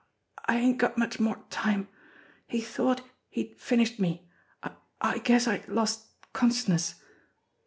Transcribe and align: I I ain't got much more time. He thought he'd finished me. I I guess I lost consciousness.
I 0.47 0.55
I 0.55 0.57
ain't 0.57 0.79
got 0.79 0.97
much 0.97 1.19
more 1.19 1.43
time. 1.51 1.87
He 2.47 2.59
thought 2.59 3.01
he'd 3.29 3.59
finished 3.61 3.99
me. 3.99 4.27
I 4.63 4.71
I 4.99 5.19
guess 5.19 5.47
I 5.47 5.63
lost 5.67 6.07
consciousness. 6.33 6.95